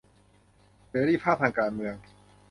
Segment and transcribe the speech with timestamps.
[0.89, 1.95] เสรีภาพทางการเมือง